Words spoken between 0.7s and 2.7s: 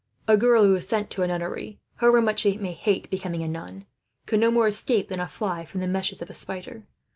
is sent to a nunnery, however much she